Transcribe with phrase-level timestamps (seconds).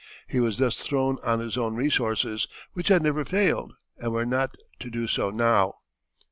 [0.25, 4.57] He was thus thrown on his own resources, which had never failed and were not
[4.79, 5.75] to do so now.